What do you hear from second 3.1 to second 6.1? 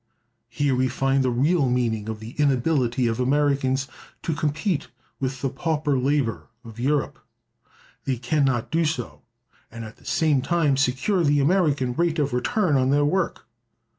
Americans to compete with the 'pauper